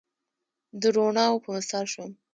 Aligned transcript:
د 0.81 0.83
روڼاوو 0.95 1.43
په 1.43 1.49
مثال 1.57 1.85
شوم 1.93 2.11